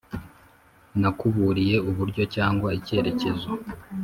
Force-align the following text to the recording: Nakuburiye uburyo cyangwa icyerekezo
Nakuburiye 0.99 1.75
uburyo 1.89 2.23
cyangwa 2.35 2.67
icyerekezo 2.79 3.47